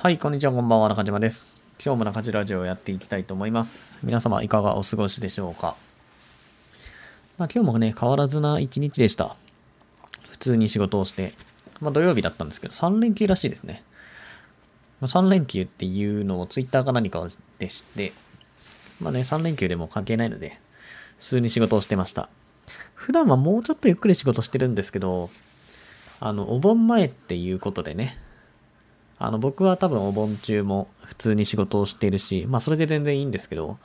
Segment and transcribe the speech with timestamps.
[0.00, 1.64] はい、こんにちは、こんばんは、中島です。
[1.84, 3.98] 今日も中島ラジオをやっていきたいと思います。
[4.04, 5.74] 皆様、いかがお過ごしでしょうか？
[7.36, 9.34] まあ、今日もね、変わらずな一日でした。
[10.30, 11.32] 普通に仕事をして、
[11.80, 13.82] まあ、土曜日だったんですけど、3連休らしいですね。
[15.00, 17.26] ま3連休っていうのを Twitter か何か
[17.58, 18.12] でして、
[19.00, 20.60] まあね、3連休でも関係ないので、
[21.18, 22.28] 普通に仕事をしてました。
[22.94, 25.28] 普段はもうちょっとゆっくり仕事してるんですけど、
[26.20, 28.16] あの、お盆前っていうことでね、
[29.18, 33.78] あの、僕は多分お盆中も普通に仕事をしているし、まあそれで全然いいんですけど、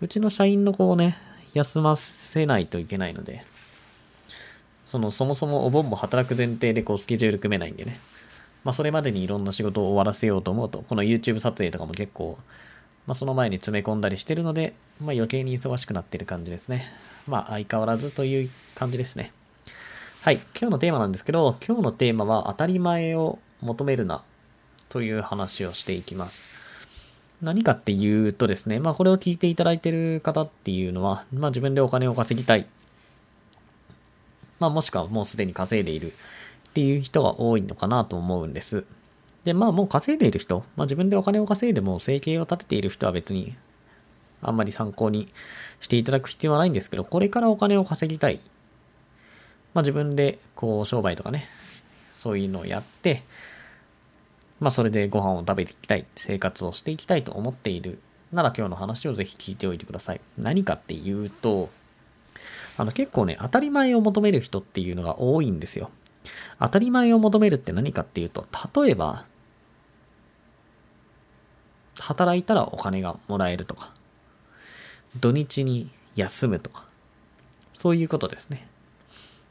[0.00, 1.16] うちの社員の子をね、
[1.54, 3.44] 休ませないといけないので、
[4.84, 7.98] その、そもそもお盆も働く前提でこうスケジュール組めないんでね。
[8.62, 12.38] まあそれまでにいろんな仕事を終わらせようと思うと、この YouTube 撮影とかも結構、
[13.06, 16.84] まあその前に詰め込んだりしてるので、まあ余計に忙しくなってる感じですね。
[17.26, 19.32] まあ相変わらずという感じですね。
[20.22, 20.36] はい。
[20.36, 24.22] 今日のテーマなんですけど、今日のテーマは当たり前を求めるな
[24.94, 26.46] という話をしていきます。
[27.42, 32.68] 何かっていうとですね、まあこれを聞いていただいてる方っていうのは、まあ自分でお金を稼ぎたい。
[34.60, 38.84] まあもしくはもうすでに稼いでいるっていう人が多いのかなと思うんです。
[39.42, 43.56] で、まあもう稼いでいる人、まあ自分でお金を稼いでも生計を立てている人は別に
[44.42, 45.28] あんまり参考に
[45.80, 48.38] していただく必要はないんですけど、これからお金を稼ぎたい。
[49.74, 51.48] まあ自分でこう商売とかね、
[52.12, 53.24] そういうのをやって、
[54.64, 57.98] まあそれでご飯を食べていきたい、生活をしていきたいと思っている
[58.32, 60.22] なら今日の話をぜひ聞いておいてください。
[60.38, 61.68] 何かっていうと、
[62.78, 65.90] あの結構ね、当たり前を求める人っていうのが多いんですよ。
[66.58, 69.26] 当たり前を求めるって何かっていうと、例えば、
[72.00, 73.92] 働いたらお金がもらえるとか、
[75.20, 76.86] 土日に休むとか、
[77.76, 78.66] そういうことですね。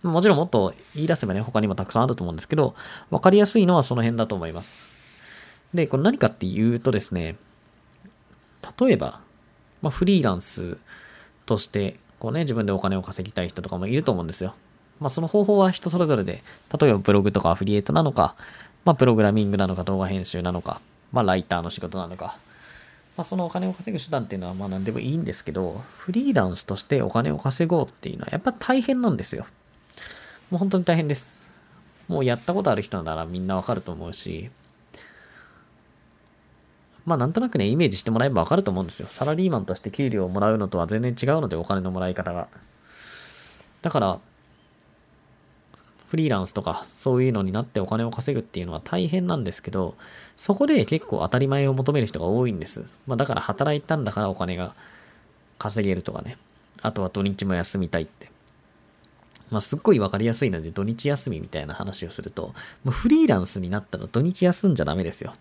[0.01, 2.73] もちろんもっと言い出せばね、他にもたくさんあると思うんですけど、
[3.11, 4.92] わかりやすいのはその辺だと思います。
[5.73, 7.35] で、これ何かっていうとですね、
[8.79, 9.21] 例えば、
[9.81, 10.77] まあ、フリーランス
[11.45, 14.55] として、こうね、自分でお金を稼ぎたい人とかもいると思うんですよ。
[14.99, 16.43] まあ、その方法は人それぞれで、
[16.79, 18.35] 例えばブログとかアフィリエイトなのか、
[18.85, 20.79] まあ、プログラミングなのか、動画編集なのか、
[21.11, 22.37] まあ、ライターの仕事なのか、
[23.15, 29.45] まあ、そのお金を稼ぐ手段っていうのはまあ何でもいいんですけど、フリーランスとしてお金を稼ごうっていうのはやっぱ大変なんですよ。
[30.49, 31.43] もう本当に大変です。
[32.07, 34.49] もうやったことある人ならみんなわかると思うし、
[37.05, 39.07] まあなんとなくね、イメージしてもらえばわかると思うんですよ。
[39.09, 42.47] サラリーマンとして給料をもらうのとは全然違うので、お金のもらい方が。
[43.81, 44.19] だから、
[46.07, 49.95] フリーランスとかそういうのになってお金を稼ぐっていうのは大変なんですけど、
[50.37, 52.83] そこで結構当たり前を求める人が多いんです。
[53.07, 54.75] まあだから働いたんだからお金が
[55.57, 56.37] 稼げるとかね。
[56.83, 58.29] あとは土日も休みたいって。
[59.49, 62.53] まあすっごいわかりやすいので土日休みみたいな話をすると、
[62.83, 65.33] もうフリーランスになったら土日休んじゃダメですよ。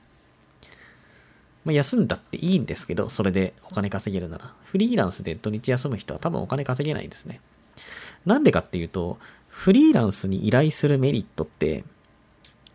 [1.65, 4.53] まあ、休んだっていいんですけど、それでお金稼げるなら。
[4.65, 7.41] フリーランスで土日休む人は多分お金稼げないんですね。
[8.27, 9.19] なんでかっていうと、
[9.49, 11.85] フリーランスに依頼するメリットって、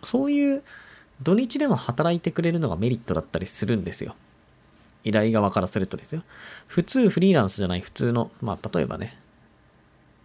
[0.04, 0.64] そういう
[1.22, 4.16] 土日でも働いてくれるのがメリットだったりするんですよ。
[5.04, 6.24] 依頼側からするとですよ。
[6.68, 9.18] 普通フリーランスじゃない普通の、まあ例えばね、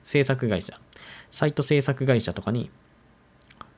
[0.04, 0.78] 制作会社、
[1.30, 2.70] サイト制作会社とかに、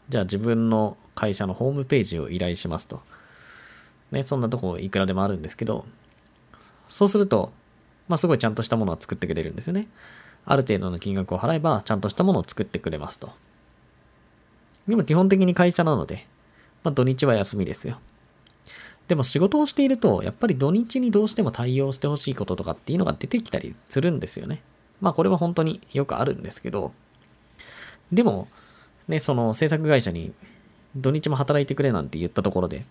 [0.09, 3.03] じゃあ自分の会社のホームページを依頼しますと。
[4.11, 5.85] ね、そんなとこいくらでもあるんですけど、
[6.89, 7.53] そうすると、
[8.09, 9.89] まあすごいちゃんとしたものを作ってくれるんですよね。
[10.45, 13.33] ある程度の金額を払えば、ちゃんとしたものを作ってくれますと。
[14.87, 16.27] でも基本的に会社なので、
[16.83, 17.99] まあ土日は休みですよ。
[19.09, 24.63] でも仕事をしていると、やっぱり土日にどうしても対応してほしいこととかっていうのが出てきたりするんですよね。
[25.01, 26.93] まあこれは本当によくあるんですけど、
[28.13, 28.49] でも、
[29.09, 30.33] ね、その制作会社に
[30.97, 32.85] 土日も働いてくれなんて言ったところで、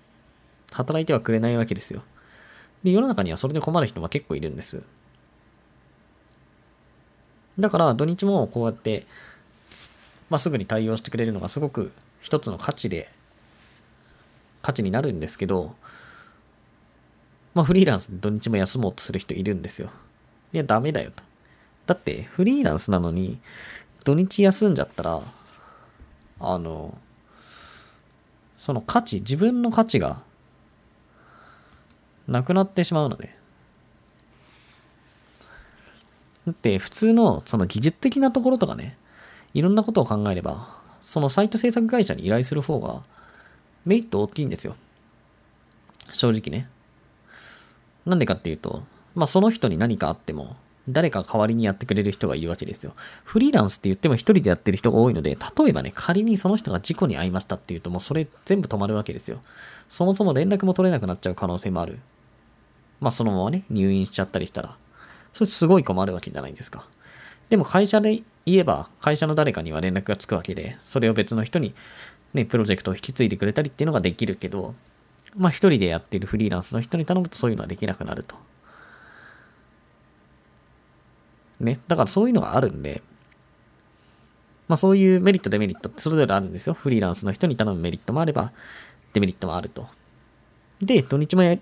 [0.73, 2.03] 働いてはくれないわけですよ。
[2.83, 4.83] で、世の中にはそれで困る人も結構いるんです。
[7.59, 9.05] だから土日もこうやって、
[10.29, 11.91] まあ、すぐに対応してくれるのがすごく
[12.21, 13.09] 一つの価値で、
[14.61, 15.75] 価値になるんですけど、
[17.53, 19.89] まあフリーランスで土日も休もうとする人いるんですよ。
[20.53, 21.23] いや、ダメだよと。
[21.85, 23.39] だってフリーランスなのに
[24.03, 25.21] 土日休んじゃったら、
[26.39, 26.97] あの、
[28.57, 30.21] その価値、自分の価値が
[32.27, 33.35] なくなってしまうので。
[36.45, 38.97] だって普通のその技術的なところとかね、
[39.53, 43.03] いろんなことを考えれば、そのサイト制作会社に依頼する方が
[43.85, 44.75] メリット大きいんですよ。
[46.11, 46.69] 正直ね。
[48.05, 48.83] なんでかっていうと、
[49.15, 50.55] まあその人に何かあっても、
[50.89, 52.93] 誰か代わりにやってくれる人がいるわけですよ。
[53.23, 59.41] フリーランスって言っても一人でやってる人が多いので、例えばね、仮にその人が事故に遭いましたっていうと、もうそれ全部止まるわけですよ。
[59.87, 61.99] そもそも連絡も取れなくなっちゃう可能性もある。
[62.99, 64.75] まあそのままね、入院しちゃったりしたら。
[65.31, 66.85] それすごい困るわけじゃないですか。
[67.49, 71.73] でも会社で言えば、会社の誰かには連絡がつくわけで、それを別の人に
[72.33, 74.75] ね、プロジェクトを引き継いでくれたりっていうのができるけど、
[75.35, 78.35] まあ一人でやってるフリーランスの人に頼むとそういうのはできなくなると。
[81.63, 81.79] ね。
[81.87, 83.01] だからそういうのがあるんで、
[84.67, 86.73] まあそういうメリット、デメリットってそれぞれあるんですよ。
[86.73, 88.51] フリーランスの人に頼むメリットもあれば、
[89.13, 89.87] デメリットもあると。
[90.79, 91.57] で、土日もや、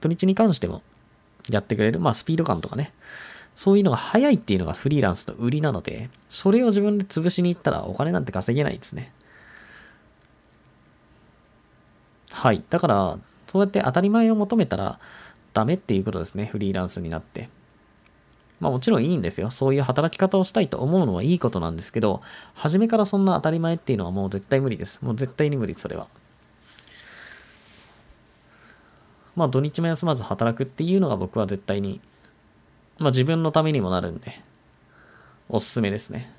[0.00, 0.82] 土日に関しても
[1.48, 2.92] やってくれる、まあスピード感とかね。
[3.56, 9.12] そういうのが早いっていうのがフリーランスの売りなので、それを自分で潰しに行ったらお金なんて稼げないですね。
[12.30, 12.62] はい。
[12.70, 15.00] だから、そうやって当たり前を求めたら
[15.54, 16.46] ダメっていうことですね。
[16.46, 17.50] フリーランスになって。
[18.60, 19.50] まあもちろんいいんですよ。
[19.50, 22.22] そういう働き方をしたいと思うのはいいことなんですけど、
[22.54, 25.00] 初めからそんな当たり前っていうのはもう絶対無理です。
[25.02, 26.08] もう絶対に無理、それは。
[29.36, 32.00] まあ土日も休まず働くっていうのが僕は絶対に、
[32.98, 34.40] まあ自分のためにもなるんで、
[35.48, 36.32] おすすめですね。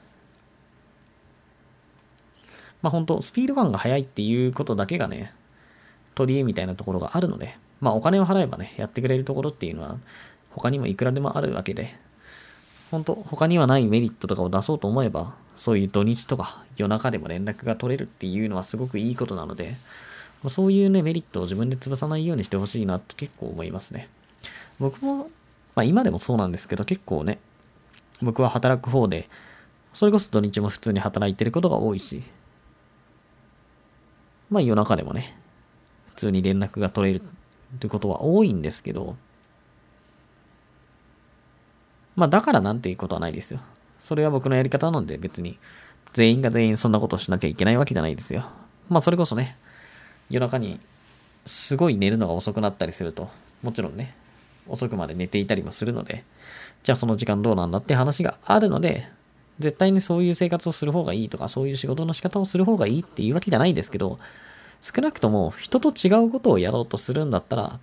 [2.81, 5.33] まあ本当スピード感が速いっていうことだけがね、
[6.15, 9.97] 取り柄みたいなところがあるので、まあお金を払えばね、やってくれるところっていうのは、
[10.49, 11.95] 他にもいくらでもあるわけで、
[12.91, 19.75] 本当他にはないメリットとかを出そうと思えば、そういう土日とか夜中でも連絡が取れるっていうのはすごくいいことなので、
[20.47, 24.07] そういうね、メリットを自分で潰さないようにしてほしいなって結構思いますね。
[24.79, 25.29] 僕も、
[25.75, 27.39] まあ今でもそうなんですけど、結構ね、
[28.21, 29.29] 僕は働く方で、
[29.93, 32.23] それこそ土日も普通に働いてることが多いし、
[34.49, 35.35] まあ夜中でもね、
[36.07, 37.21] 普通に連絡が取れる
[37.75, 39.17] ってことは多いんですけど、
[42.19, 43.61] まあだからなんていうことはないですよ。
[44.01, 45.57] それは僕のやり方なので別に
[46.11, 48.45] 全員が全員そんなことをしなきゃいけないわけじゃないですよ。
[48.89, 49.55] まあそれこそね、
[50.29, 50.81] 夜中に
[51.45, 53.29] すごい寝るのが遅くなったりすると、
[53.63, 54.15] もちろんね、
[54.67, 56.25] 遅くまで寝ていたりもするので、
[56.83, 59.07] じゃあその時間どうなんだって話があるので、
[59.59, 64.19] 絶対にそういう生活をする方がいいとか、そういう仕事の仕方をする方がいいっていうわけじゃないですけど、
[64.81, 67.79] 少なくとも人と違うことをやろうとするんだったら、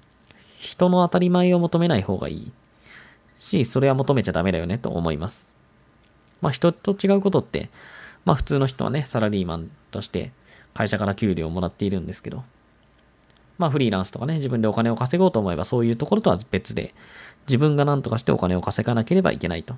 [0.59, 2.53] 人の当たり前を求めない方がいい
[3.47, 5.53] し、それは求めちゃダメだよねと思います。
[6.41, 7.71] まあ人と違うことって、
[8.25, 10.33] まあ普通の人はね、サラリーマンとして
[10.75, 12.45] 会社から給料をもらっているんですけど、
[13.57, 16.93] まあフリーランスとかね、自分でお金を稼ごうと思えばそういうところとは別で、
[17.47, 19.75] 自分が何とかしてお金を稼がなければいけないと。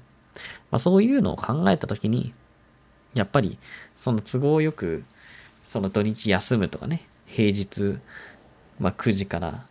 [0.71, 2.33] まあそういうのを考えたときに、
[3.15, 3.59] やっぱり
[3.95, 5.05] その都合よく、
[5.65, 7.99] その土日休むとかね、平日、
[8.81, 9.67] まあ9時から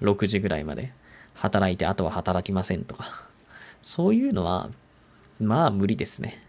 [0.00, 0.92] 6時ぐらいまで
[1.36, 3.26] 働いてあとは働きませんとか、
[3.82, 4.70] そういうのは、
[5.38, 6.42] まあ無理ですね。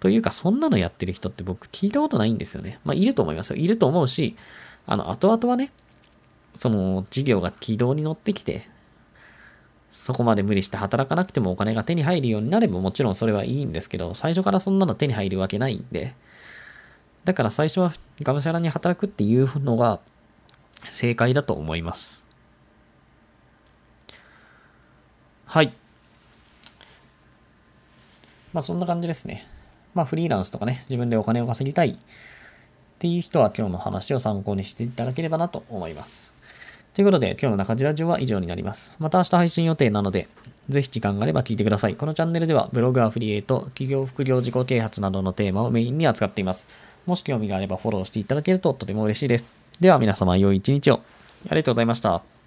[0.00, 2.80] というか、そんなのやってる人って僕聞いたことないんですよね。
[2.84, 3.56] まあいると思いますよ。
[3.56, 4.36] いると思うし、
[4.86, 5.72] あの、後々はね、
[6.54, 8.68] その事業が軌道に乗ってきて、
[9.90, 16.14] そこまで無理して働かなくてもお金が手に入るようになればもちろんそれはいいんですけど、最初からそんなの手に入るわけないんで、
[17.24, 17.92] だから最初は
[18.22, 20.00] がむしゃらに働くっていうのが
[20.88, 22.21] 正解だと思います。
[25.52, 25.74] はい。
[28.54, 29.46] まあそんな感じですね。
[29.92, 31.96] まあフリーランスとかね、自分でお金を稼ぎたいっ
[32.98, 36.32] ていう人は今日の話を参考にしていただければなと思います。
[36.94, 38.96] ということで今日の中地ラジオは以上になります。
[38.98, 40.26] また明日配信予定なので、
[40.70, 41.96] ぜひ時間があれば聞いてください。
[41.96, 46.66] このチャンネルではブログアフリエイト、企業副業自己啓発などのテーマをメインに扱っています。
[47.04, 49.52] もし興味があればフォローしていただけるととても嬉しいです。
[49.80, 51.02] では皆様良い一日を。
[51.50, 52.41] ありがとうございました。